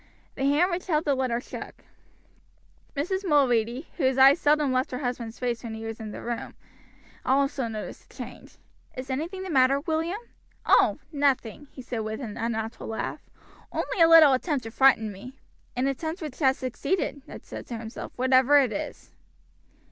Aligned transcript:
The 0.33 0.45
hand 0.45 0.71
which 0.71 0.87
held 0.87 1.05
the 1.05 1.13
letter 1.13 1.39
shook. 1.39 1.83
Mrs. 2.95 3.23
Mulready, 3.23 3.87
whose 3.97 4.17
eyes 4.17 4.39
seldom 4.39 4.71
left 4.73 4.89
her 4.89 4.97
husband's 4.97 5.37
face 5.37 5.63
when 5.63 5.75
he 5.75 5.85
was 5.85 5.99
in 5.99 6.09
the 6.09 6.23
room, 6.23 6.55
also 7.23 7.67
noticed 7.67 8.09
the 8.09 8.15
change. 8.15 8.57
"Is 8.97 9.11
anything 9.11 9.43
the 9.43 9.51
matter, 9.51 9.79
William?" 9.81 10.17
"Oh! 10.65 10.97
nothing," 11.11 11.67
he 11.69 11.83
said 11.83 11.99
with 11.99 12.19
an 12.19 12.35
unnatural 12.35 12.89
laugh, 12.89 13.21
"only 13.71 14.01
a 14.01 14.09
little 14.09 14.33
attempt 14.33 14.63
to 14.63 14.71
frighten 14.71 15.11
me." 15.11 15.37
"An 15.75 15.85
attempt 15.85 16.19
which 16.23 16.39
has 16.39 16.57
succeeded," 16.57 17.21
Ned 17.27 17.45
said 17.45 17.67
to 17.67 17.77
himself, 17.77 18.11
"whatever 18.15 18.57
it 18.57 18.71
is." 18.73 19.11